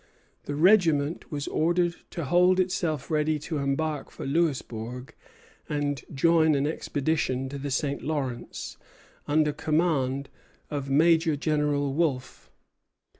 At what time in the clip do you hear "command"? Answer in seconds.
9.53-10.29